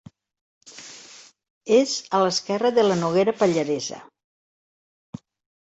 [1.75, 4.03] És a l'esquerra de la Noguera Pallaresa.